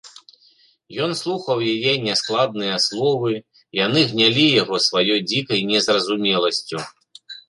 [1.07, 3.33] Ён слухаў яе няскладныя словы,
[3.85, 6.81] яны гнялі яго сваёй дзікай незразумеласцю.